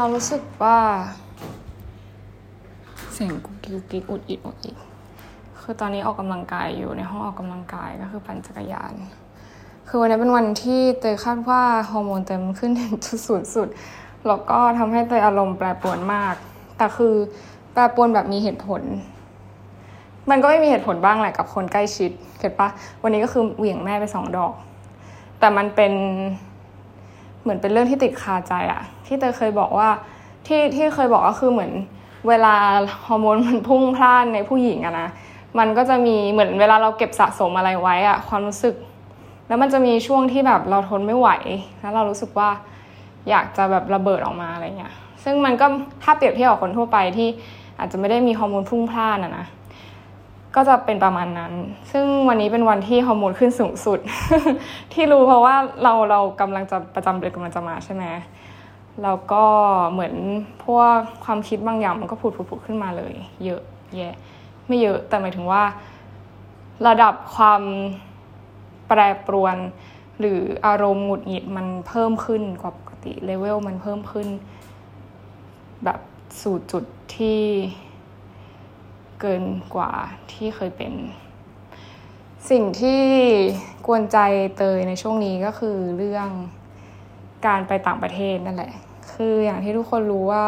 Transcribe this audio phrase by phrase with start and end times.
[0.00, 0.78] เรารู้สึกว่า
[3.12, 4.76] เสียงกุกกิกกิกอุดอิดอุดอิด
[5.60, 8.94] คือตอนนี้ออกกำลังกายอยู่ในห้องออกกำลังกายก็คือปั่นจักรยาน
[9.88, 13.68] คือวันนี้เป็นวันที่เตยคาดว่าฮอร์โมนเต็มขึ้นถึงจุดสูงสุด
[14.26, 16.34] แล้วก็ทำให้เตยอารมณ์แปรปรวนมาก
[16.76, 17.14] แต่คือ
[17.72, 18.82] แปรปรวนแบบมีเหตุผล
[20.30, 22.68] มันก็ไม่มีเหตุผลบ้างแหละกับคนใกล้ชิดเก็ตปะ
[23.02, 24.54] วันนี้ก็คือเหวี่ยงแม่ไปสองดอก
[25.38, 25.92] แต่มันเป็น
[27.42, 29.88] เหมือนเป็นเรื่องที่ติดคาใจอะที่เตยเคยบอกว่า
[30.46, 31.72] ที่ที่เคยบอกก็คือเหมือน
[32.28, 32.54] เวลา
[33.06, 35.08] ฮอร์โมนมันพุ่งพล่านในผู้หญิงอะนะ
[35.58, 38.74] มันก็จะมีเหมือนเวลาเราเก็บสะสมอะไรไว้อะความรู้สึก
[39.48, 41.28] แล้วมันจะมีช่วงที่แบบเราทนไม่ไหว
[41.80, 42.50] แล้วเรารู้สึกว่า
[43.28, 45.66] อยากจะแบบระเบิดออกมาอะไรเงี้ยซึ่งมันก็
[46.02, 47.28] ถ้าเปรียบเทียบกับคนทั่วไปที่
[47.78, 49.46] อาจจะไม่ได้มีฮอร์โมนพุ่งพล่านอะนะ
[50.54, 51.52] ก็จะเป็นประมาณนั้น
[51.92, 53.98] ซึ่งวันนี้เป็นวันที่ฮอร์โมนขึ้นสูงสุด
[54.92, 58.04] ที่รู้เพราะว่าเราเรากำลังจะประจำเดือนกำลังจะมาใช่ไหม
[59.02, 59.44] แล้วก็
[59.92, 60.14] เหมือน
[60.64, 63.62] พวกความคิดบางอย่างมันก็ผุดผุดผุดขึ้นมาเลย เยอะ
[63.96, 64.14] แยะ
[64.66, 65.62] ไม่เยอะแต่หมายถึงว่า
[66.86, 67.62] ระดับความ
[68.88, 69.56] แปรปรวน
[70.20, 74.28] หรืออารมณ์หงุดหงิดมันเพิ่มขึ้นกว่าปกติเลเวลมันเพิ่มขึ้น
[75.84, 76.00] แบบ
[76.42, 76.84] สู่จุด
[77.16, 77.40] ที่
[79.20, 79.42] เกิน
[79.74, 79.92] กว่า
[80.32, 80.92] ที่เคยเป็น
[82.50, 83.02] สิ่งที่
[83.86, 84.18] กวนใจ
[84.56, 86.28] เตยในช่วงนี้ก็คือเรื่อง
[87.46, 88.72] การไปต่างประเทศนั่นแหละ
[89.12, 90.44] คืออย่างที่ทุกคนรู้ว่า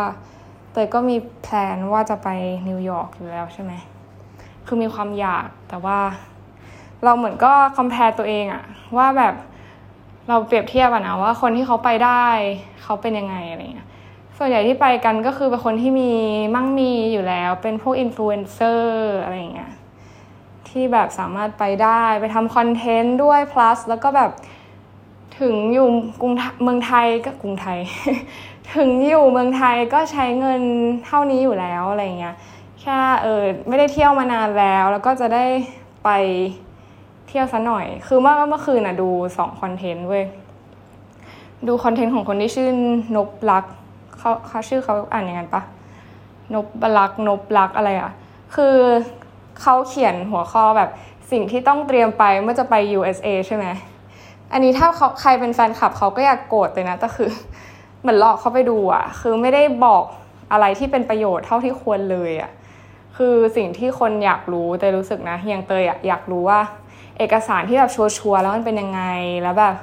[0.72, 2.28] เตยก็มี plan ว่าจะไป
[2.68, 3.72] นิวยอร์กอยู่แล้วใช่ไหม
[4.66, 5.98] คือมีความอยากแต่ว่า
[7.04, 8.64] เราเหมือนก็ compare ตัวเองอะ
[8.96, 9.34] ว่าแบบ
[10.28, 12.26] เราเปรียบเทียบอะนะว่าคนที่เขาไปได้
[12.82, 13.88] เขาเป็นยังไงอะไรเงี้ย
[14.42, 16.10] ส่วนใหญ่ที่ไปกันก็คือเป็นคนที่มี
[16.54, 19.72] มั่งมีอยู่แล้ว เป็นพวกอินฟลูเอนเซอร์อะไรเงี้ย
[20.68, 24.30] ที่แบบสามารถไปได้ไปทำ content ด้วย plus แล้วก็แบบ
[25.40, 25.88] ถึงอยู่
[26.20, 27.78] กรุงเมืองไทยก็กรุงไทย
[28.74, 30.62] ถึงอยู่เมืองไทยก็ใช้เงิน
[31.04, 32.34] เท่านี้อยู่แล้วอะไรเงี้ย
[32.80, 35.44] แค่เออไม่ได้เที่ยวมานานแล้ว แล้วก็จะได้
[36.04, 36.10] ไป
[37.28, 40.24] เที่ยวซะหน่อย คือเมื่อเมื่อคืนน่ะดูสองคอนเทนต์เว้ย
[41.68, 42.68] ดูคอนเทนต์ของคนที่ชื่อ
[43.16, 43.68] นบลักษ
[44.20, 45.62] เขาเขาชื่อเขาอ่านอย่างนั้นปะ
[46.54, 46.66] นบ
[46.98, 48.12] ลักนบลักอะไรอะ
[48.54, 48.76] คือ
[49.60, 50.90] เขาเขียนหัวข้อแบบ
[51.30, 53.66] สิ่งที่ต้องเตรียมไปเมื่อจะไป USA ใช่ไหม
[54.52, 57.30] อันนี้ถ้าเขาใครเป็นแฟนคลับเขาก็อยากโกรธเลยนะ แต่คือ
[58.00, 60.04] เหมือนหลอกเขาไปดูอะ คือไม่ได้บอก
[60.52, 62.50] อะไรที่เป็นประโยชน์เท่าที่ควรเลยอะ
[63.16, 66.60] คือสิ่งที่คนอยากรู้แต่รู้สึกนะอย่างเตยออยากรู้ว่า
[67.18, 69.02] เอกสารที่แบบชัวร์ๆแล้วมันเป็นยังไง
[69.42, 69.74] แล้วแบบ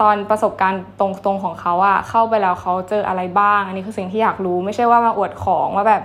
[0.00, 6.02] ตอนประสบการณ์ตรงๆของเขาอะเข้าไปแล้วเขาเจออะไรบ้าง อันนี้คือสิ่งที่อยากรู้ ไม่ใช่ว่ามาอวดของว่าแบบ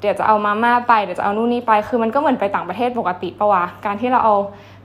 [0.00, 4.36] เดี๋ยวจะเอามาม่าไปเดี๋ยวจะเอานู่นนี่ไป คือมันก็เหมือนไปต่างประเทศปกติปะวะการที่เราเอา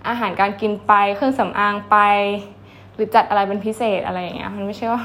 [0.08, 1.96] อาหารการกินไปเครื่องสำอางไป
[2.94, 5.02] หรือจัดอะไรเป็นพิเศษอะไรอย่างเงี้ยมันไม่ใช่ว่า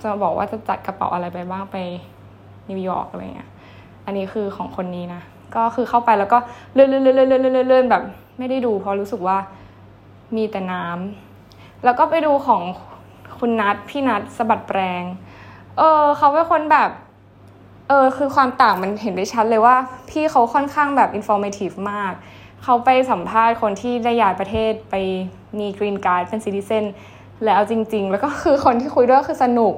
[0.00, 1.76] จะมาบอกว่าจะจัดกระเป๋าอะไรไปบ้างไป
[2.70, 3.50] นิวยอร์กอะไรเงี้ย
[4.06, 5.22] อันนี้คือของคนนี้นะ
[5.54, 6.38] ก็คือเข้าไปแล้วก็
[6.74, 8.02] เลื่อนเลื่อนเลื่อนเลื่อนเลื่อนเลื่อนแบบ
[8.38, 9.36] ไม่ได้ดูเพราะรู้สึกว่า
[10.36, 11.27] มีแต่น้ำ
[11.84, 12.62] แล้วก็ไปดูของ
[13.38, 15.02] คุณนัทพี่นัทสะบัดแปรง
[15.78, 16.90] เออเขาเป็นคนแบบ
[17.88, 19.76] เออคือความต่างมันเห็นได้ชัดเลยว่า
[20.10, 22.12] พี่เขาค่อนข้างแบบอินฟอร์ a t i v e มาก
[22.64, 24.94] เขาไปสัมภาษณ์คนที่ได้ย้ายประเทศไป
[25.58, 26.84] มี green card เป็น citizen
[27.44, 29.74] แล้วจริง ๆ แล้วก็คือคนที่คุยด้วยคือสนุก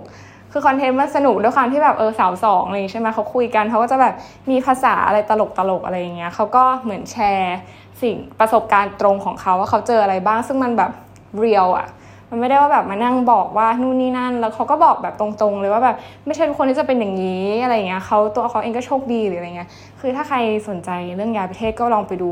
[0.52, 4.14] คือ content มันสนุกด้วยความที่แบบเออสาวสองอะไรใช่ไหมเขาคุยกันเขาก็จะแบบ
[4.50, 7.56] มีภาษาอะไรตลกตลกอะไรอย่างเงี้ยเขาก็เหมือนแชร์
[8.02, 10.90] สิ่งประสบการณ์ตรงของเขาว่าเขาเจออะไรบ้าง ซึ่งมันแบบ
[11.38, 11.88] เรียลอะ
[12.30, 15.96] มันไม่ได้ว่าแบบมานั่งบอกว่านู่นนี่นั่น แล้วเขาก็บอกแบบตรงๆ เลยว่าแบบ
[16.26, 19.68] ไม่ใช่ทุกคนที่จะเป็นอย่างนี้อะไรเงี้ยเขาตัวเขาเองก็โชคดีหรืออะไรเงี้ย
[20.00, 22.30] คือถ้าใครสนใจเรื่องย้ายประเทศก็ลองไปดู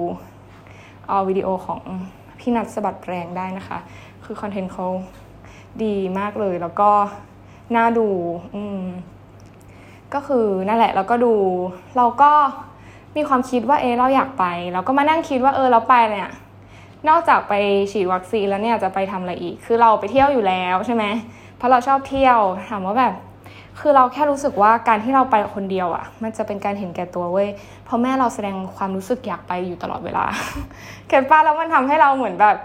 [1.09, 1.81] เอาวิดีโอของ
[2.39, 3.79] พี่นัทสะบัดแรงได้นะคะ
[4.25, 4.87] คือคอนเทนต์เขา
[5.85, 6.91] ดีมากเลยแล้วก็
[7.77, 8.09] น่าดู
[8.55, 8.83] อืม
[10.15, 11.33] ก็คือนั่นแหละแล้วก็ดู
[11.97, 12.31] เราก็
[13.17, 16.31] มีความคิดว่าเออเราอยากไป เราก็มานั่งคิดว่าเออเราไปเนี่ย
[17.09, 17.55] นอกจากไป
[17.93, 21.05] ฉีดวัคซีนแล้วเนี่ยจะไปทำอะไรอีก คือเราไปเที่ยวอยู่แล้วใช่ไหม
[21.57, 23.15] เพราะเราชอบเที่ยวถามว่าแบบ
[23.81, 27.49] คือเราแค่รู้สึกว่าการที่เราไปคนเดียวอะ่ะ มันจะเป็นการเห็นแก่ตัวเว้ย
[27.85, 30.25] เพราะแม่เราแสดงความรู้สึกอยากไปอยู่ตลอดเวลา
[31.09, 32.57] เก็ตป้าแล้วมันทำให้เราเหมือนแบบ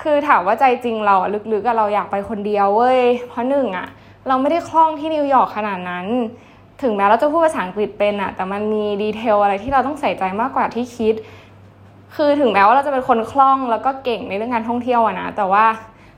[0.00, 1.16] คือถามว่าใจจริงเรา
[1.52, 3.86] ลึกๆอะเราอยากไปคนเดียวเว้ยเพราะหนึ่งอะ
[4.28, 6.06] เราไม่ได้คล่องที่นิวยอร์กขนาดนั้น
[6.82, 11.14] ถึงแม้เราจะพูดภาษาอังกฤษเป็นอะแต่มันมีดีเทลอะไรที่เราต้องใส่ใจมากกว่าที่คิด
[12.16, 15.64] คือถึงแม้ว่าเราจะเป็นคนคล่องแล้วก็เก่งในเรื่องการท่องเที่ยวอะนะ แต่ว่า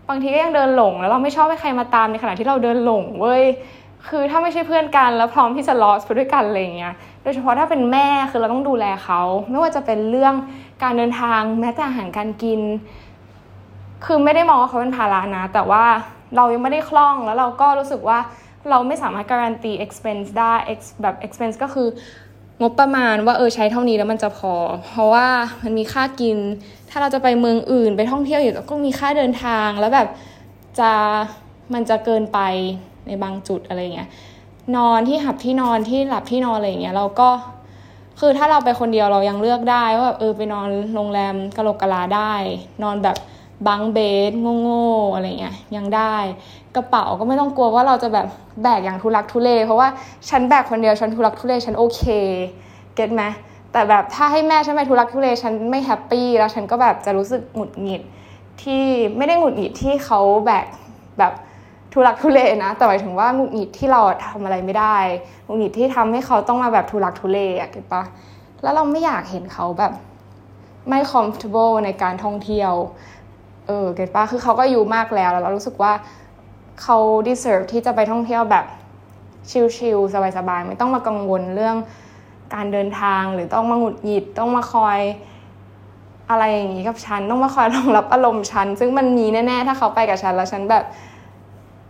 [0.09, 3.45] บางทีก็ยังเดินหลง แล้วเราไม่ชอบให้ใครมาตามในขณะที่เราเดินหลงเว้ย
[4.09, 10.35] คือถ้าไม่ใช่เพื่อนกันแล้วพร้อมที่จะลอสไปด้วยกันอะไรอย่างเงี้ย โดยเฉพาะถ้าเป็นแม่คือเราต้องดูแลเขา ไม่ว่าจะเป็นเรื่อง
[10.83, 12.61] การเดินทางแม้แต่อาหารการกิน
[14.05, 15.85] คือไม่ได้มองว่าเขาเป็นภาระนะ แต่ว่า
[16.37, 18.19] เรายังไม่ได้คล่องแล้วเราก็รู้สึกว่า
[18.71, 20.55] เราไม่สามารถการันตี expense ได้
[21.03, 21.89] แบบ expense ก็คือ
[22.63, 24.55] งบประมาณว่าเออใช้เท่านี้แล้วมันจะพอ
[24.91, 25.27] เพราะว่า
[25.63, 26.37] มันมีค่ากิน
[26.91, 30.09] ถ้าเราจะไปเมืองอื่นไปท่องเที่ยวอยู่ก็มีค่าเดินทางแล้วแบบ
[30.81, 30.93] จะ
[31.75, 32.39] มันจะเกินไป
[33.07, 34.09] ในบางจุดอะไรเงี้ย
[34.77, 37.29] นอนที่หับที่นอนที่หลับที่นอนอะไรเงี้ยเราก็
[38.21, 42.33] คือถ้าเราไปคนเดียวเรายังเลือกได้ว่าเออไปนอนโรงแรมกะโหลกกะลาได้
[42.83, 43.17] นอนแบบ
[43.67, 43.99] บังเบ
[44.31, 44.33] ส
[44.63, 46.17] โง่ๆอะไรเงี้ยยังได้
[46.77, 48.27] กระเป๋าก็ไม่ต้องกลัวว่าเราจะแบบ
[48.63, 49.89] แบกอย่างทุลักทุเล เพราะว่า
[50.29, 52.03] ฉันแบกคนเดียวฉันทุลักทุเลฉันโอเค
[52.95, 53.23] เก็ตไหม
[53.73, 58.03] แต่แบบถ้าให้แม่ฉันไปทุลักทุเลฉันไม่แฮปปี้แล้วฉันก็แบบจะรู้สึกหงุดหงิด
[58.63, 58.85] ที่
[59.17, 60.67] ไม่ได้หงุดหงิดที่เขาแบก
[61.19, 61.33] แบบ
[61.93, 64.97] ทุลักทุเลนะ แต่หมายถึงว่าหงุดหงิดที่เราทำอะไรไม่ได้
[65.47, 68.03] หงุดหงิดที่ทำให้เขาต้องมาแบบทุลักทุเลอะเก็ตปะ
[68.63, 69.93] แล้วเราไม่อยากเห็นเขาแบบ
[70.89, 72.73] ไม่ comfortable ในการท่องเที่ยว
[73.67, 75.93] เออ เก็ตปะคือเขาก็อายุมากแล้ว แล้วเรารู้สึกว่า
[76.83, 76.99] เขา
[77.29, 78.65] deserve ที่จะไปท่องเที่ยวแบบ
[79.77, 81.77] ชิลๆสบายๆ ไม่ต้องมากังวลเรื่อง
[82.55, 85.01] การเดินทางหรือต้องมาหงุดหงิดต้องมาคอย
[86.31, 90.85] อะไรอย่างนี้กับฉัน ต้องมาคอยรองรับอารมณ์ฉัน ซึ่งมันมีแน่ๆ ถ้าเขาไปกับฉันแล้วฉันแบบ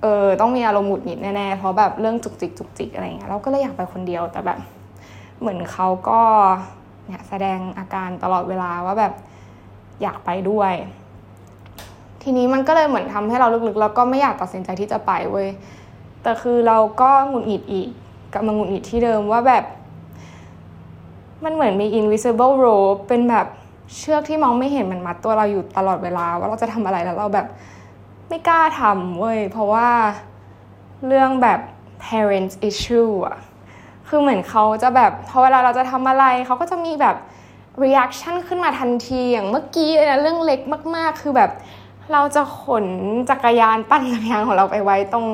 [0.03, 4.59] เออต้องมีอารมณ์หงุดหงิดแน่ๆ เพราะแบบเรื่องจุกจิกจุกจิกอะไรเงี้ยเราก็เลยอยากไปคนเดียวแต่แบบ
[5.41, 6.21] เหมือนเขาก็
[7.07, 9.13] เนี่ยแสดงอาการตลอดเวลาว่าแบบ
[10.03, 10.73] อยากไปด้วย
[12.23, 15.49] ทีนี้มันก็เลยเหมือนทำให้เราลึกๆแล้วก็ไม่อยากตัดสินใจที่จะไปเว้ย
[16.23, 17.89] แต่คือเราก็หงุดหงิดอีก
[18.33, 19.65] กับมาหงุดหงิดที่เดิมว่าแบบ
[21.45, 23.47] มันเหมือนมี invisible rope เป็นแบบ
[23.97, 27.47] เชือกที่มองไม่เห็นมันมัดตัวเราอยู่ตลอดเวลา ว่าเราจะทำอะไรแล้วเราแบบ
[28.29, 29.89] ไม่กล้าทำเว้ยเพราะว่า
[31.07, 31.61] เรื่องแบบ
[32.07, 33.39] parents issue อะ
[34.09, 37.17] คือเหมือนเขาจะแบบพอเวลาเราจะทำอะไรเขาก็จะมีแบบ
[37.85, 40.61] reaction ขึ้นมาทันทีอย่างเมื่อกี้เลยนะเรื่องเล็ก
[40.97, 41.51] มาก ๆ คือแบบ
[42.13, 42.87] เราจะขน
[43.31, 45.27] จักรยานปั้นจักรยานของเราไปไว้ตรง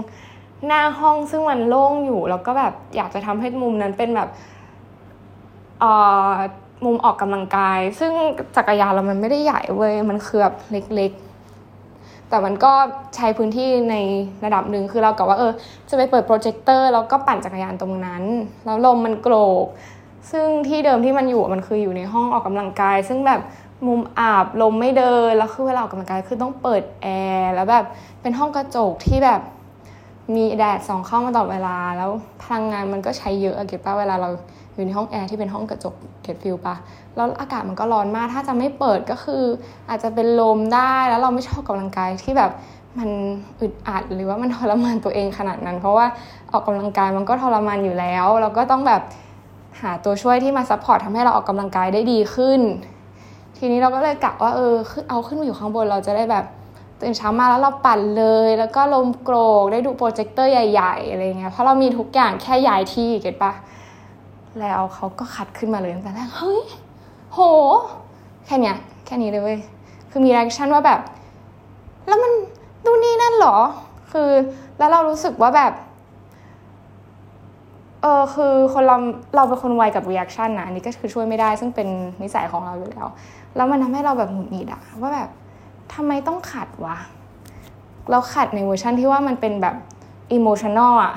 [0.67, 4.29] หน้าห้องซึ่งมันโล่งอยู่ แล้วก็แบบอยากจะทำให้มุมนั้นเป็นแบบ
[6.85, 8.13] มุมออกกำลังกาย ซึ่ง
[8.57, 12.73] จักรยานเรามันไม่ได้ใหญ่เว้ยมันคือแบบเล็กๆ แต่มันก็
[13.17, 13.97] ใช้พื้นที่ใน
[14.45, 15.53] ระดับหนึ่งคือเรากับว่าเออ
[15.89, 18.23] จะไปเปิดโปรเจคเตอร์แล้วก็ปั่นจักรยานตรงนั้น
[18.65, 19.35] แล้วลมมันโกร
[19.65, 19.67] ก
[20.31, 23.41] ซึ่งที่เดิมที่มันอยู่มันคืออยู่ในห้องออกกำลังกาย ซึ่งแบบ
[23.87, 27.07] มุมอาบลมไม่เดินแล้วคือเวลาออกกำลังกายคือต้องเปิดแอ
[27.39, 27.85] ร์แล้วแบบ
[28.23, 29.41] เป็นห้องกระจกที่แบบ
[30.35, 32.11] มีแดดส่องเข้ามาตลอดเวลา แล้ว
[32.43, 34.31] พลังงานมันก็ใช้เยอะ get ป่ะเวลาเรา
[34.75, 36.75] อยู่ในห้องแอร์ที่เป็นห้องกระจก get feel ปะ
[37.17, 39.43] แล้วอากาศมันก็ร้อนมาก ถ้าจะไม่เปิดก็คือ
[39.89, 42.51] อาจจะเป็นลมได้แล้วเราไม่ชอบกำลังกายที่แบบ
[42.99, 43.11] มัน
[43.61, 46.07] อึดอัดหรือว่ามันทรมานตัวเองขนาดนั้น เพราะว่า
[46.53, 49.03] ออกกำลังกายมันก็ทรมานอยู่แล้ว เราก็ต้องแบบ
[49.81, 52.61] หาตัวช่วยที่มา support ทำให้เราออกกำลังกายได้ดีขึ้น
[53.59, 54.75] ทีนี้เราก็เลยกะว่าเออ
[55.09, 56.45] เอาขึ้นมาอยู่ข้างบนเราจะได้แบบ
[57.01, 63.53] ตื่นเช้ามาแล้วเราปั่นเลย แล้วก็ลมโกรกได้ดูโปรเจคเตอร์ใหญ่ๆอะไรเงี้ยเพราะเรามีทุกอย่างแค่ย้ายที่ get ปะ
[64.61, 66.61] แล้วเขาก็ขัดขึ้นมาเลยตั้งแต่แรกเฮ้ย
[67.33, 67.39] โห
[68.47, 68.77] แค่เนี้ย
[69.07, 69.59] แค่นี้เลยเว้ย
[70.11, 71.01] คือมี reaction ว่าแบบ
[72.07, 72.33] แล้วมัน
[72.87, 73.57] ดูนี่นั่นหรอ
[74.13, 74.31] คือ
[74.79, 75.73] แล้วเรารู้สึกว่าแบบ
[78.03, 78.97] เออคือคนเรา
[79.37, 81.89] เราเป็นคนไวกับ reaction นะอันนี้ก็คือช่วยไม่ได้ ซึ่งเป็น
[82.23, 83.07] นิสัยของเราอยู่แล้ว
[83.57, 85.29] แล้วมันทำให้เราแบบหงุดหงิดอะว่าแบบ
[85.95, 86.97] ทำไมต้องขัดวะ
[88.11, 89.75] เราขัดในเวอร์ชันที่ว่ามันเป็นแบบ
[90.33, 91.13] emotional อะ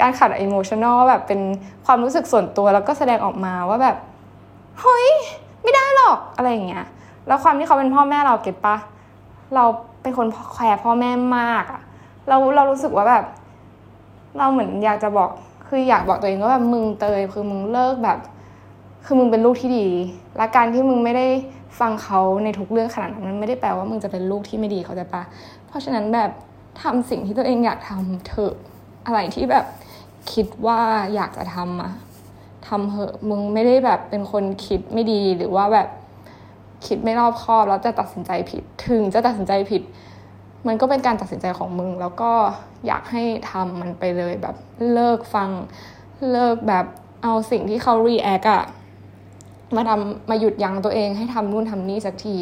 [0.00, 1.40] การขัด emotional แบบเป็น
[1.86, 3.96] ความรู้สึกส่วนตัวแล้วก็แสดงออกมาว่าแบบ
[4.80, 5.08] เฮ้ย
[5.62, 6.84] ไม่ได้หรอกอะไรอย่างเงี้ย
[7.26, 8.76] แล้วความที่เขาเป็นพ่อแม่เรา get ปะ
[9.54, 9.64] เรา
[10.02, 11.80] เป็นคนแคร์พ่อแม่มากอะ
[12.28, 13.24] เราเรารู้สึกว่าแบบ
[14.38, 15.30] เราเหมือนอยากจะบอก
[15.68, 18.18] คืออยากบอกตัวเองว่าแบบมึงเตยคือมึงเลิกแบบ
[19.04, 19.86] คือมึงเป็นลูกที่ดี
[20.36, 21.26] และการที่มึงไม่ได้
[21.80, 25.22] ฟังเขาในทุกเรื่องขนาดนั้นมันไม่ได้แปลว่ามึงจะเป็นลูกที่ไม่ดีเขาจะปะ
[25.66, 26.30] เพราะฉะนั้นแบบ
[26.82, 28.54] ทำสิ่งที่ตัวเองอยากทำเถอะ
[29.06, 29.64] อะไรที่แบบ
[30.32, 30.78] คิดว่า
[31.14, 31.92] อยากจะทำอะ
[32.68, 35.88] ทำเหอะมึงไม่ได้แบบเป็นคนคิดไม่ดีหรือว่าแบบ
[36.86, 39.82] คิดไม่รอบคอบแล้วจะตัดสินใจผิด ถึงจะตัดสินใจผิด
[40.68, 42.30] มันก็เป็นการตัดสินใจของมึง แล้วก็
[42.86, 44.56] อยากให้ทำมันไปเลยแบบ
[44.92, 45.50] เลิกฟัง
[46.30, 46.84] เลิกแบบ
[47.22, 48.64] เอาสิ่งที่เขา react อะ
[49.76, 52.36] มาทำมาหยุดยั้งตัวเองให้ทำนู่นทำนี่สักที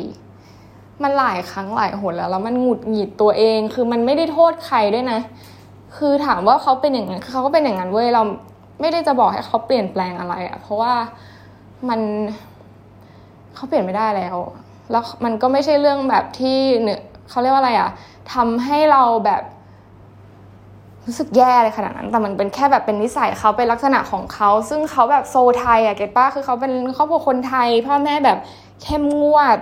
[1.03, 5.21] มันหลายครั้งหลายหนแล้วแล้วมันหงุดหงิดตัวเอง คือมันไม่ได้โทษใครด้วยนะ
[5.97, 8.23] คือถามว่าเขาเป็นอย่างนั้นเขาก็เป็นอย่างนั้นเว้ยเรา
[8.81, 10.95] ไม่ได้จะบอกให้เขาเปลี่ยนแปลงอะไรอะ่ะเพราะว่า
[11.89, 12.01] มัน
[13.55, 14.37] เขาเปลี่ยนไม่ได้แล้ว
[14.91, 16.59] แล้วมันก็ไม่ใช่เรื่องแบบที่
[17.31, 17.91] เขาเรียกว่าอะไรอะ่ะ
[18.33, 19.43] ทำให้เราแบบ
[21.07, 28.39] รู้สึกแย่เลยขนาดนั้น แต่มันเป็นแค่แบบเป็นนิสัยเขาเป็นลักษณะของเขา ซึ่งเขาแบบโซไทยอะเก็ตป้าคือเขาเป็นครอบครัวคนไทย พ่อแม่แบบ
[28.83, 29.59] เข้มงวด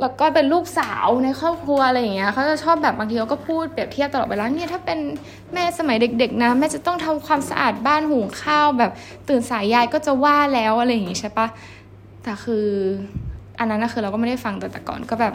[0.00, 4.98] แล้วก็เป็นลูกสาวในครอบครัวอะไรอย่างเงี้ยเขาจะชอบแบบบางทีเขาก็พูดเปรียบเทียบตลอดเวลาเนี่ยถ้าเป็น
[5.52, 8.90] แม่สมัยเด็ก ๆ นะแม่จะต้องทำความสะอาดบ้านหุงข้าว แบบ
[9.28, 11.46] ตื่นสายยายก็จะว่าแล้วอะไรอย่างงี้ใช่ปะ
[12.22, 12.66] แต่คือ
[13.58, 15.34] อันนั้นนะคือเราก็ไม่ได้ฟังแต่แต่ก่อนก็แบบ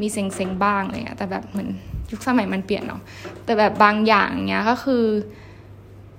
[0.00, 1.68] มีเซ็งๆบ้างอะไรเงี้ยแต่แบบเหมือน
[2.10, 3.02] ยุคสมัยมันเปลี่ยนเนาะ
[3.44, 5.04] แต่แบบบางอย่างเนี้ยก็คือ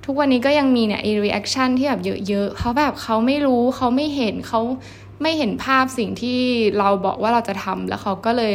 [0.06, 4.62] ทุกวันนี้ก็ยังมีเนี่ย reaction ที่แบบเยอะๆเพราะแบบเขาไม่รู้เขาไม่เห็นเขา
[5.22, 6.40] ไม่เห็นภาพสิ่งที่
[6.80, 8.54] เราบอกว่าเราจะทำแล้วเขาก็เลย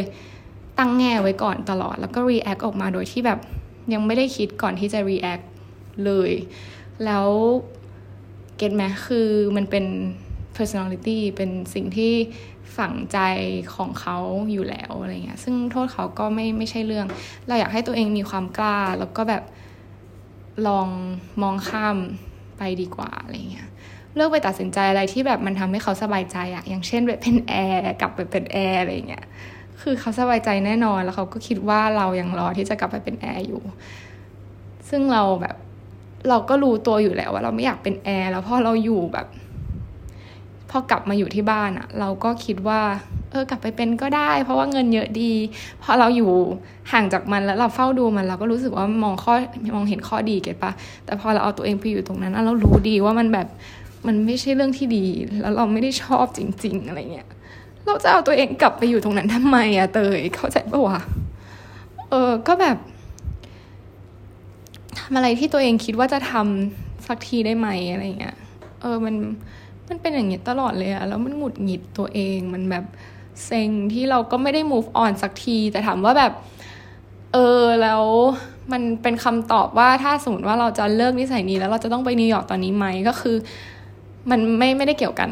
[0.78, 3.38] ตั้งแง่ไว้ก่อนตลอด แล้วก็ react ออกมาโดยที่แบบ
[3.92, 5.44] ยังไม่ได้คิดก่อนที่จะ react
[6.04, 6.30] เลย
[7.04, 7.28] แล้ว
[8.56, 9.84] เก็ตไหมคือมันเป็น
[10.56, 12.12] personality เป็นสิ่งที่
[12.76, 13.18] ฝังใจ
[13.74, 14.16] ของเขา
[14.52, 17.06] อยู่แล้วอะไรเงี้ย ซึ่งโทษเขาก็ไม่ไม่ใช่เรื่อง
[17.46, 19.42] เราอยากให้ตัวเองมีความกล้า แล้วก็แบบ
[20.66, 20.88] ลอง
[21.42, 21.96] มองข้าม
[22.58, 23.68] ไปดีกว่าอะไรเงี้ย
[24.14, 29.24] เลือกไปตัดสินใจอะไรที่แบบมันทำให้เขาสบายใจอะอย่างเช่นแบบเป็นแอร์กลับไปเป็นแอร์อะไรเงี้ย
[29.82, 33.62] คือเขาสบายใจแน่นอนแล้วเขาก็คิดว่าเรายังรอที่จะกลับไปเป็นแอร์อยู่
[34.88, 35.56] ซึ่งเราแบบ
[36.28, 39.26] เราก็รู้ตัวอยู่แล้วว่าเราไม่อยากเป็นแอร์แล้วพอเราอยู่แบบ
[40.74, 42.80] พอกลับมาอยู่ที่บ้านอะเราก็คิดว่า
[43.30, 45.32] เออกลับไปเป็นก็ได้ เพราะว่าเงินเยอะดี
[45.82, 46.30] พอเราอยู่
[46.92, 49.34] ห่างจากมันแล้วเราเฝ้าดูมันเราก็รู้สึกว่ามองข้อ
[49.74, 50.72] มองเห็นข้อดีเก็ตปะ
[51.04, 53.46] แต่พอเราเอาตัวเองไปอยู่ตรงนั้นเรารู้ดีว่ามันแบบ
[54.06, 55.06] มันไม่ใช่เรื่องที่ดี
[55.40, 57.28] แล้วเราไม่ได้ชอบจริง ๆ อะไรเงี้ย
[57.86, 61.00] เราจะเอาตัวเองกลับไปอยู่ตรงนั้นทำไมอะเตยเข้าใจปะวะ
[62.10, 62.76] เออก็แบบ
[64.98, 68.36] ทำอะไรที่ตัวเองคิดว่าจะทำสักทีได้ไหมอะไรเงี้ย
[68.80, 69.14] เออ มัน
[69.88, 72.84] มันเป็นอย่างนี้ตลอดเลยอะแล้วมันหงุดหงิดตัวเองมันแบบ
[73.44, 76.32] เซ็งที่เราก็ไม่ได้ move on สักที แต่ถามว่าแบบ
[77.32, 78.04] เออแล้ว
[78.72, 83.36] มันเป็นคำตอบว่าถ้าสมมติว่าเราจะเลิกนิสัยนี้ แล้วเราจะต้องไปนิวยอร์กตอนนี้ไหมก็คือ
[84.30, 85.30] มันไม่ไม่ได้เกี่ยวกัน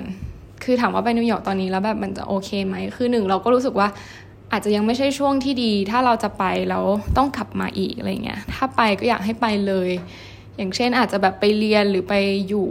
[0.65, 3.89] คือถามว่าไปนิวยอร์กตอนนี้แล้วแบบมันจะโอเคไหมคือหนึ่งเราก็รู้สึกว่า
[4.53, 6.85] อาจจะยังไม่ใช่ช่วงที่ดี ถ้าเราจะไปแล้ว
[7.17, 9.91] ต้องกลับมาอีกอะไรเงี้ยถ้าไปก็อยากให้ไปเลย
[10.57, 12.15] อย่างเช่นอาจจะแบบไปเรียนหรือไป
[12.49, 12.69] อยู่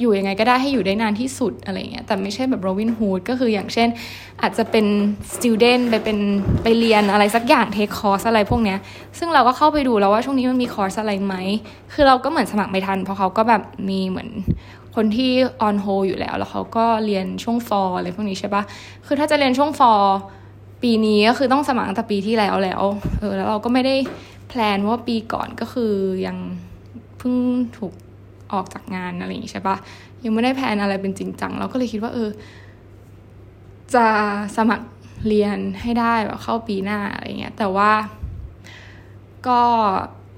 [0.00, 3.88] อยู่ยังไงก็ได้ให้อยู่ได้นานที่สุดอะไรเงี้ยแต่ไม่ใช่แบบโรบินฮูดก็คืออย่างเช่น
[4.42, 4.86] อาจจะเป็น
[5.32, 6.18] student ไปเป็น
[6.62, 8.78] ไปเรียนอะไรสักอย่าง take course อะไรพวกเนี้ย
[9.18, 11.34] ซึ่งเราก็เข้าไปดูแล้วว่าช่วงนี้มันมีคอร์สอะไรไหม
[11.92, 14.30] คือเราก็เหมือนสมัครไม่ทัน เพราะเขาก็แบบมีเหมือน
[14.94, 18.62] คนที่ออนโฮอยู่แล้ว แล้วเขาก็เรียนช่วง fall อะไรพวกนี้ใช่ปะ
[19.06, 20.14] คือถ้าจะเรียนช่วงฟอร์
[20.82, 22.82] ปีนี้ก็คือต้องสมัครตั้งแต่ปีที่แล้วแล้ว
[23.20, 23.94] เออแล้วเราก็ไม่ได้
[24.48, 25.92] แพลนว่าปีก่อนก็คือ
[26.26, 26.36] ยัง
[27.18, 27.34] เพิ่ง
[27.78, 27.92] ถูก
[28.52, 29.76] ออกจากงานอะไรอย่างนี้ใช่ปะ
[30.24, 32.30] ยังไม่ได้แพลนอะไรเป็นจริงจังเราก็เลยคิดว่าเออ
[33.94, 34.06] จะ
[34.56, 34.86] สมัคร
[35.26, 37.90] เรียนให้ได้แบบเข้าปีหน้าอะไรเงี้ยแต่ว่า
[39.46, 39.60] ก็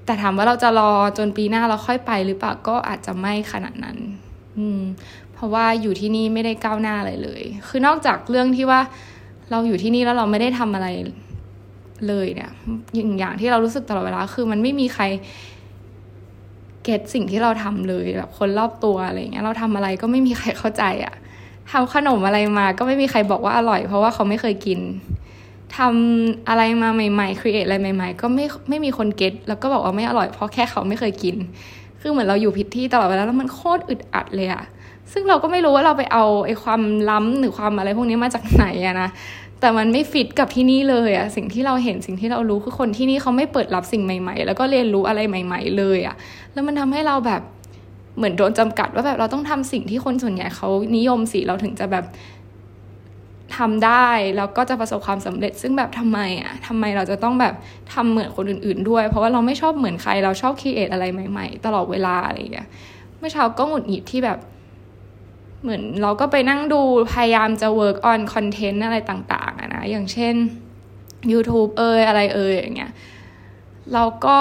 [0.06, 3.96] แต่ถามว่าเราจะรอจนปีหน้าเราค่อยไปหรือเปล่าก็อาจจะไม่ขนาดนั้น
[4.58, 4.82] อืม
[5.32, 8.80] เพราะว่าอยู่ที่นี่ไม่ได้ก้าวหน้าอะไรเลย คือนอกจากเรื่องที่ว่า
[9.50, 10.88] เราอยู่ที่นี่แล้วเราไม่ได้ทำอะไร
[12.08, 12.50] เลยเนี่ย
[12.94, 15.04] อย่างอย่างที่เรารู้สึกตลอดเวลาคือมันไม่มีใคร
[16.86, 21.14] เก็ตสิ่งที่เราทำเลยแบบคนรอบตัวอะไรเงี้ยเราทำอะไรก็ไม่มีใครเข้าใจอะ
[21.70, 24.80] ทำขนมอะไรมาก็ไม่มีใครบอกว่าอร่อย เพราะว่าเขาไม่เคยกิน
[25.76, 31.36] ทำอะไรมาใหม่ๆครีเอทอะไรใหม่ๆ ก็ไม่ไม่มีคนเก็ตแล้วก็บอกว่าไม่อร่อยเพราะแค่เขาไม่เคยกิน
[32.00, 34.64] คือเหมือนเราอยู่ผิดที่ตลอดเวลาแล้วมันโคตรอึดอัดเลยอะ
[35.12, 39.08] ซึ่งเราก็ไม่รู้ว่าเราไปเอาไอ้ความล้ำหรือความอะไรพวกนี้มาจากไหนอะนะ
[39.60, 46.16] แต่มันไม่ฟิตกับที่นี่เลยอะสิ่งที่เราเห็นสิ่งที่เรารู้คือคนที่นี่เขาไม่เปิดรับสิ่งใหม่ ๆ แล้วก็เรียนรู้อะไรใหม่ ๆ เลยอะ
[46.52, 47.42] แล้วมันทำให้เราแบบ
[48.16, 52.04] เหมือนโดนจำกัดว่าแบบเราต้องทำสิ่งที่คนส่วนใหญ่เขานิยมสิเราถึงจะแบบ
[53.56, 57.54] ทำได้แล้วก็จะประสบความสำเร็จซึ่งแบบทำไมอะทำไมเราจะต้องแบบ
[57.92, 62.68] ทำเหมือนคนอื่น ๆ ด้วย เพราะว่าเราไม่ชอบเหมือนใครเราชอบคิดเอทอะไรใหม่ ๆ ตลอดเวลาอะไรอย่างเงี้ย
[63.18, 64.38] เมื่อเช้าก็หงุดหงิดที่แบบ
[65.62, 66.80] เหมือนเราก็ไปนั่งดู
[67.12, 69.45] พยายามจะ work on content อะไรต่างๆ
[69.90, 70.34] อย่างเช่น
[71.32, 72.92] YouTube เอยอะไรเอยอย่างเงี้ย
[73.92, 74.38] เราก็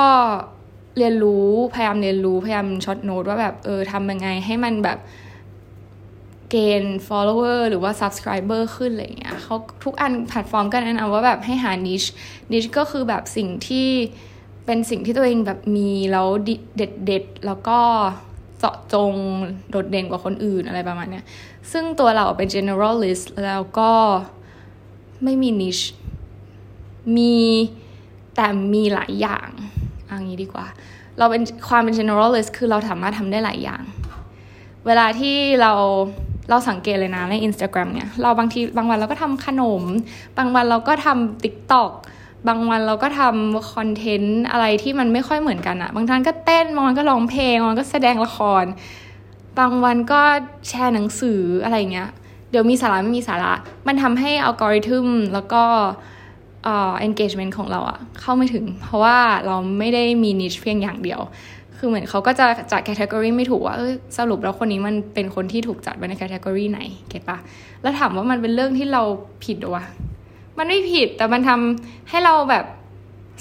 [0.97, 4.99] เรียนรู้พยายามเรียนรู้พยายามช็อตโน้ตว่าแบบเออทำยังไงให้มันแบบ
[6.49, 12.09] เกณฑ์ follower หรือว่า subscriber ขึ้นอะไรเงี้ยเขาทุกอันแพลตฟอร์มก็แนะนำว่าแบบให้หา niche
[12.51, 13.89] niche ก็คือแบบสิ่งที่
[14.65, 17.79] เป็นสิ่งที่ตัวเองแบบมีแล้วเด็ดเด็ดแล้วก็
[18.59, 19.13] เจาะจง
[19.69, 21.25] โดดเด่นกว่าคนอื่นอะไรประมาณเนี้ย
[21.71, 23.91] ซึ่งตัวเราเป็น generalist แล้วก็
[25.23, 25.85] ไม่มี niche
[27.17, 27.35] มี
[28.35, 29.49] แต่มีหลายอย่าง
[30.07, 30.67] อย่างนี้ดีกว่า
[31.17, 33.83] เราเป็นความเป็น generalist คือเราสามารถทำได้หลายอย่าง
[34.85, 35.71] เวลาที่เรา
[36.49, 39.83] เราสังเกตเลยนะใน Instagram เนี่ย เราบางทีบางวันเราก็ทำขนม
[40.37, 41.91] บางวันเราก็ทำ TikTok
[42.47, 48.65] บางวันเราก็ทำคอนเทนต์อะไรที่มันไม่ค่อยเหมือนกันอะบางท่านก็เต้นบางวันก็ร้องเพลงบางวันก็แสดงละคร
[49.59, 50.21] บางวันก็
[50.67, 52.09] แชร์หนังสืออะไรเงี้ย
[52.55, 53.53] ดี๋ยวมีสาระไม่มีสาระ
[53.87, 55.63] มันทำให้อัลกอริทึมแล้วก็
[56.63, 61.21] เอ่อ engagement ของเราอะเข้าไม่ถึง เพราะว่าเราไม่ได้มี niche เพียงอย่างเดียว
[61.77, 67.37] คือเหมือนเขาก็จะจัด category ไม่ถูกว่าเออสรุปแล้วคนนี้มันเป็นคนที่ถูกจัดไว้ใน category ไหน get ปะ
[67.81, 69.03] แล้วถามว่ามันเป็นเรื่องที่เรา
[69.43, 69.85] ผิดหรอวะ
[70.57, 72.65] มันไม่ผิดแต่มันทำให้เราแบบ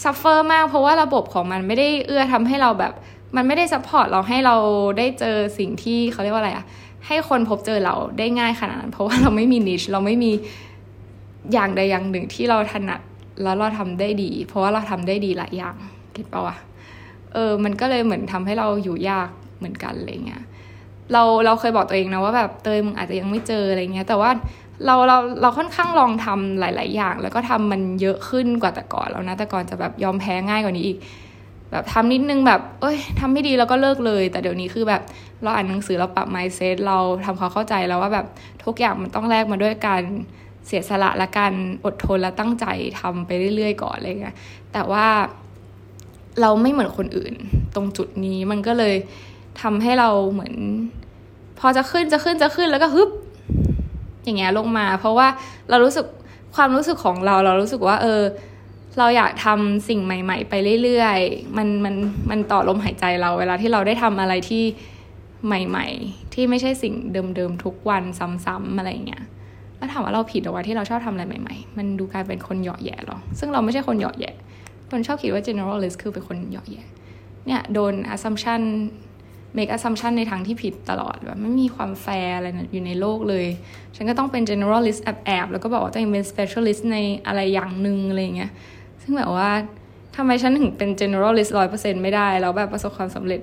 [0.02, 2.92] suffer มาก เพราะว่าระบบของมันไม่ได้เอื้อทำให้เราแบบ
[3.36, 4.56] มันไม่ได้ support เราให้เรา
[4.98, 6.64] ได้เจอสิ่งที่เขาเรียกว่าอะไรอะ
[7.06, 10.32] ให้คนพบเจอเราได้ง่ายขนาดนั้น เพราะว่าเราไม่มี niche เราไม่มี
[11.52, 13.00] อย่างใดอย่างหนึ่งที่เราถนัด
[13.42, 15.76] แล้วเราทำได้ดี เพราะว่าเราทำได้ดีหลายอย่าง
[16.12, 16.56] เก็ตปะวะ
[17.32, 20.42] เออ มันก็เลยเหมือนทำให้เราอยู่ยากเหมือนกันอะไรเงี้ย
[21.12, 24.30] เราเราเคยบอกตัวเองนะว่าแบบเตยมึงอาจจะยังไม่เจออะไรเงี้ย แต่ว่า
[24.86, 30.98] เราเราเราค่อนข้างลองทำหลาย ๆ อย่าง แล้วก็ทำมันเยอะขึ้นกว่าแต่ก่อนแล้วนะแต่ก่อนจะแบบยอมแพ้ง่ายกว่านี้อีก
[31.74, 35.02] แบบทำนิดนึงแบบเอ้ยทำไม่ดีแล้วก็เลิกเลย แต่เดี๋ยวนี้คือแบบ
[35.42, 38.26] เราอ่านหนังสือเราปรับ mindset เราทำความเข้าใจแล้วว่าแบบ
[38.64, 40.02] ทุกอย่างมันต้องแลกมาด้วยการ
[40.66, 41.52] เสียสละและการ
[41.84, 42.66] อดทนและตั้งใจ
[43.00, 44.36] ทำไปเรื่อยๆก่อนอะไรเงี้ย
[44.72, 45.06] แต่ว่า
[46.40, 47.34] เราไม่เหมือนคนอื่น
[47.74, 48.94] ตรงจุดนี้มันก็เลย
[49.62, 50.54] ทำให้เราเหมือน
[51.58, 53.10] พอจะขึ้นจะขึ้นจะขึ้นแล้วก็ฮึบ
[54.24, 55.28] อย่างเงี้ยลงมา เพราะว่า
[55.70, 56.06] เรารู้สึก
[56.56, 58.22] ความรู้สึกของเราเรารู้สึกว่า เออ
[58.98, 61.94] เราอยากทำสิ่งใหม่ ๆ ไปเรื่อยๆ มันมัน
[62.30, 64.62] มันต่อลมหายใจเรา เวลาที่เราได้ทำอะไรที่
[65.46, 69.22] ใหม่ ๆ ที่ไม่ใช่สิ่งเดิมๆทุกวันซ้ำๆอะไรเงี้ย
[69.78, 74.32] แล้วถามว่าเราผิดหรอวะที่เราชอบทำอะไรใหม่ๆ มันดูกลายเป็นคนเหยาะแย่หรอ ซึ่งเราไม่ใช่คนเหยาะแย่
[74.90, 76.82] คนชอบคิดว่า generalist คือเป็นคนเหยาะแย่
[77.46, 78.62] เนี่ยโดน assumption
[79.56, 83.46] make assumption ในทางที่ผิดตลอดแบบไม่มีความแฟร์อะไรอยู่ในโลกเลย
[83.96, 88.50] ฉันก็ต้องเป็น generalist แอบๆแล้วก็บอกว่าตัวเองเป็น specialist ในอะไรอย่างหนึ่งอะไรเงี้ย
[89.04, 89.50] ซึ่งแบบว่า
[90.16, 93.40] ทำไมฉันถึงเป็น generalist ร้อยเปอร์เซ็นไม่ได้ แล้วแบบประสบความสำเร็จ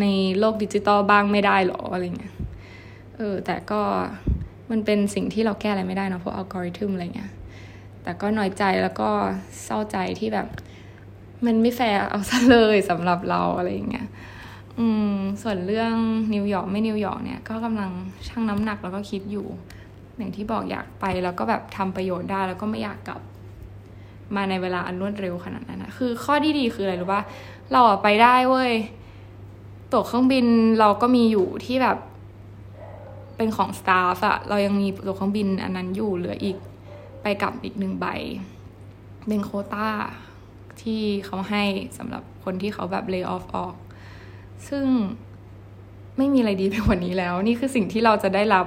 [0.00, 0.06] ใน
[0.38, 2.34] โลกดิจิตอลบ้างไม่ได้หรออะไรเงี้ย
[3.16, 3.80] เออ แต่ก็
[4.70, 7.30] มันเป็นสิ่งที่เราแก้อะไรไม่ได้นะเพราะอัลกอริทึมอะไรเงี้ย
[8.02, 9.08] แต่ก็น้อยใจแล้วก็
[9.64, 10.46] เศร้าใจที่แบบ
[11.46, 14.06] มันไม่แฟร์เอาซะเลยสำหรับเราอะไรเงี้ย
[14.78, 15.94] อืม ส่วนเรื่อง
[16.34, 17.90] นิวยอร์กไม่นิวยอร์กเนี่ย ก็กำลัง
[18.28, 19.46] ชั่งน้ำหนักแล้วก็คิดอยู่
[20.16, 23.20] อย่างที่บอกอยากไปแล้วก็แบบทำประโยชน์ได้แล้วก็ไม่อยากกลับ
[24.36, 27.22] มาในเวลาอันรวดเร็วขนาดนั้นนะคือข้อที่ดีคืออะไรรู้ป่ะ
[27.72, 28.72] เราอะไปได้เว้ย
[29.92, 30.46] ตั๋วเครื่องบิน
[30.80, 31.98] เราก็มีอยู่ที่แบบ
[33.36, 36.56] เป็นของสตาฟอะเรายังมีตั๋วเครื่องบินอันนั้นอยู่เหลืออีก
[37.22, 38.06] ไปกลับอีกหนึ่งใบ
[39.26, 39.88] เป็นโคต้า
[40.80, 41.64] ที่เขาให้
[41.98, 43.74] สำหรับคนที่เขาแบบเลิกออฟออก
[44.68, 44.84] ซึ่ง
[46.16, 48.66] ไม่มีอะไรดีไปกว่านี้แล้ว นี่คือสิ่งที่เราจะได้รับ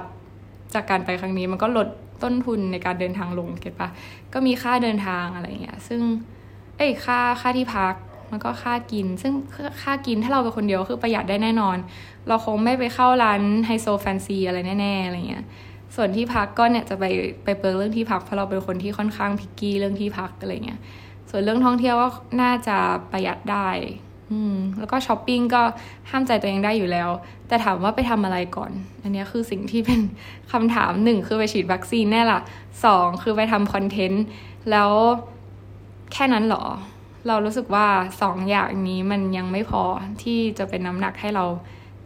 [0.74, 1.88] จากการไปครั้งนี้มันก็ลด
[2.24, 3.88] ต้นทุนในการเดินทางลงเก็ตปะ
[4.32, 6.00] ก็มีค่าเดินทางอะไรเงี้ยซึ่ง
[6.76, 7.94] เอ้ยค่าค่าที่พัก
[8.30, 9.32] มันก็ค่ากิน ซึ่ง
[9.82, 11.76] ค่ากินถ้าเราเป็นคนเดียวคือประหยัดได้แน่นอน
[12.28, 15.44] เราคงไม่ไปเข้าร้านไฮโซแฟนซีอะไรแน่ๆอะไรเงี้ย
[15.94, 17.04] ส่วนที่พักก็เนี่ยจะไป
[17.44, 20.80] ไปเปิดเรื่องที่พักเพราะเราเป็นคนที่ค่อนข้าง picky เรื่องที่พักอะไรเงี้ย
[21.30, 22.08] ส่วนเรื่องท่องเที่ยวก็
[22.42, 22.76] น่าจะ
[23.12, 23.68] ประหยัดได้
[24.32, 25.62] อืมแล้วก็ช้อปปิ้งก็
[26.10, 27.10] ห้ามใจตัวเองได้อยู่แล้ว
[27.48, 30.00] แต่ถามว่าไปทำอะไรก่อน อันนี้คือสิ่งที่เป็น
[30.52, 32.40] คำถามหนึ่งคือไปฉีดวัคซีนแน่ละ
[32.84, 34.24] สองคือไปทำคอนเทนต์
[34.70, 34.90] แล้ว
[36.12, 36.64] แค่นั้นหรอ
[37.26, 37.86] เรารู้สึกว่า
[38.22, 39.82] สองอย่างนี้มันยังไม่พอ
[40.22, 41.44] ที่จะเป็นน้ำหนักให้เรา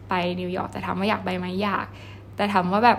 [0.08, 1.86] ไปนิวยอร์กแต่ถามว่าอยากไปไหมอยาก
[2.36, 2.98] แต่ถามว่าแบบ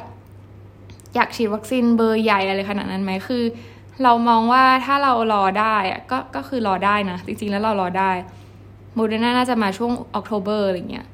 [1.16, 3.44] อยากฉีดวัคซีนเบอร์ใหญ่อะไรขนาดนั้นไหมคือ
[4.04, 5.76] เรามองว่าถ้าเรารอได้
[6.12, 8.12] ก็ก็คือรอได้นะ จริงๆแล้วเรารอได้
[8.98, 11.08] โมเดอร์นาน่าจะมาช่วง October อะไรเงี้ย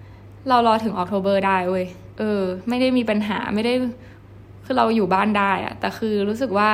[0.50, 1.86] เรารอถึง October ได้เว้ย
[2.17, 3.74] เออ ไม่ได้มีปัญหาไม่ได้
[4.65, 6.69] คือเราอยู่บ้านได้อะแต่คือรู้สึกว่า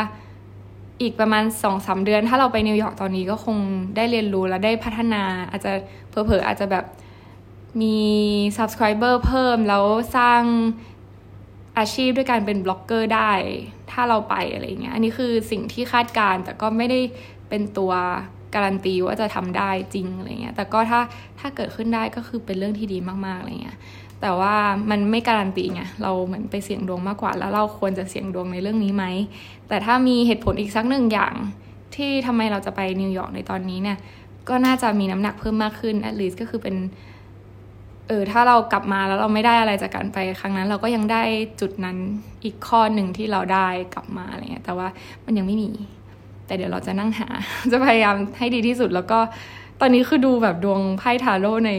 [1.02, 3.58] อีกประมาณสองสามเดือน ถ้าเราไปนิวยอร์กตอนนี้ก็คง
[3.96, 5.72] ได้เรียนรู้และได้พัฒนา อาจจะ
[6.10, 6.86] เผลอเผลออาจจะแบบ
[7.82, 7.98] มี
[8.58, 10.42] subscriber เพิ่มแล้วสร้าง
[11.78, 13.32] อาชีพด้วยการเป็นบล็อกเกอร์ได้
[13.92, 17.00] ถ้าเราไปอะไรเงี้ย อันนี้คือสิ่งที่คาดการณ์แต่ก็ไม่ได้
[17.50, 17.94] เป็นตัว
[18.56, 21.00] การันตีว่าจะทำได้จริงอะไรเงี้ย แต่ก็ถ้า
[21.40, 23.78] ถ้าเกิดขึ้นได้ก็คือเป็นเรื่องที่ดีมากๆอะไรเงี้ย
[24.22, 24.56] แต่ว่า
[24.90, 29.06] มันไม่การันตีไง เราเหมือนไปเสี่ยงดวงมากกว่า แล้วเราควรจะเสี่ยงดวงในเรื่องนี้ไหม
[29.68, 31.34] แต่ถ้ามีเหตุผลอีกสักหนึ่งอย่าง
[31.96, 33.98] ที่ทำไมเราจะไปนิวยอร์กในตอนนี้เนี่ย
[34.50, 36.76] ก็น่าจะมีน้ำหนักเพิ่มมากขึ้น at least ก็คือเป็น
[38.08, 41.24] เออ ถ้าเรากลับมาแล้วเราไม่ได้อะไรจากการไปครั้งนั้น เราก็ยังได้
[41.62, 41.98] จุดนั้น
[42.44, 44.88] อีกข้อหนึ่งที่เราได้กลับมาอะไรเงี้ย แต่ว่า
[45.26, 45.70] มันยังไม่มี
[46.50, 47.28] แต่เดี๋ยวเราจะนั่งหา
[47.72, 49.20] จะพยายามให้ดีที่สุด แล้วก็
[49.80, 51.72] ตอนนี้คือดูแบบดวงไพ่ทาโร่ใน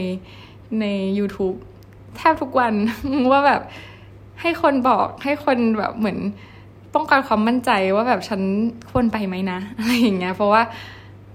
[0.81, 0.85] ใน
[1.19, 1.57] YouTube
[2.17, 2.73] แทบทุกวัน
[3.31, 3.61] ว่าแบบ
[4.41, 6.17] ให้คนบอกให้คนแบบเหมือน
[6.95, 8.41] ต้องการความมั่นใจว่าแบบฉัน
[8.91, 10.61] ควรไปไหมนะอะไรอย่างเงี้ย เพราะว่า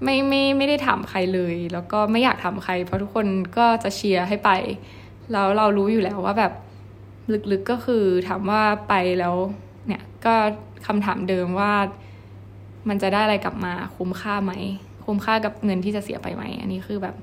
[0.04, 4.50] ไม่ไม่ไม่ได้ถามใครเลย แล้วก็ไม่อยากถามใคร เพราะทุกคนก็จะเชียร์ให้ไป
[5.32, 6.52] แล้วเรารู้อยู่แล้วว่าแบบ
[7.52, 9.34] ลึกๆก็คือถามว่าไปแล้ว
[9.86, 10.34] เนี่ยก็
[10.86, 11.72] คำถามเดิมว่า
[12.88, 14.52] มันจะได้อะไรกลับมาคุ้มค่าไหม
[15.06, 17.16] คุ้มค่ากับเงินที่จะเสียไปไหม อันนี้คือแบบ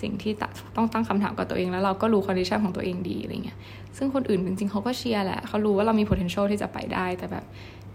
[0.00, 0.32] สิ่งที่
[0.76, 3.58] ต้องตั้งคำถามกับตัวเองแล้วเราก็รู้ condition ของตัวเองดีอะไรเงี้ย
[3.96, 7.44] ซึ่งคนอื่นจริงๆเขาก็เชียร์แหละเขารู้ว่าเรามี potential ที่จะไปได้ แต่แบบ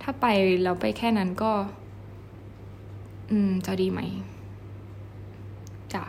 [0.02, 0.26] ถ้าไป
[0.64, 1.52] เราไปแค่นั้นก็
[3.32, 4.00] อืมจะดีไหม
[5.94, 6.04] จ้ะ